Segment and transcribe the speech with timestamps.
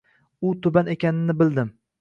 [0.51, 1.75] U tuban ekanini bildim.